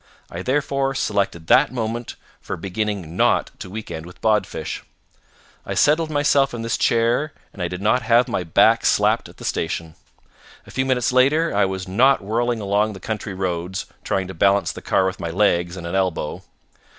I 0.31 0.41
therefore 0.41 0.95
selected 0.95 1.45
that 1.45 1.71
moment 1.71 2.15
for 2.41 2.57
beginning 2.57 3.15
not 3.15 3.51
to 3.59 3.69
weekend 3.69 4.07
with 4.07 4.19
Bodfish. 4.19 4.81
I 5.63 5.75
settled 5.75 6.09
myself 6.09 6.55
in 6.55 6.63
this 6.63 6.75
chair 6.75 7.33
and 7.53 7.61
I 7.61 7.67
did 7.67 7.83
not 7.83 8.01
have 8.01 8.27
my 8.27 8.43
back 8.43 8.83
slapped 8.83 9.29
at 9.29 9.37
the 9.37 9.45
station. 9.45 9.93
A 10.65 10.71
few 10.71 10.87
minutes 10.87 11.11
later 11.11 11.55
I 11.55 11.65
was 11.65 11.87
not 11.87 12.23
whirling 12.23 12.61
along 12.61 12.93
the 12.93 12.99
country 12.99 13.35
roads, 13.35 13.85
trying 14.03 14.27
to 14.27 14.33
balance 14.33 14.71
the 14.71 14.81
car 14.81 15.05
with 15.05 15.19
my 15.19 15.29
legs 15.29 15.77
and 15.77 15.85
an 15.85 15.93
elbow. 15.93 16.41